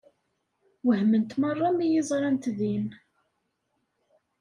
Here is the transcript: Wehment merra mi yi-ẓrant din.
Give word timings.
Wehment 0.87 1.31
merra 1.41 1.69
mi 1.77 1.85
yi-ẓrant 1.93 2.45
din. 2.57 2.87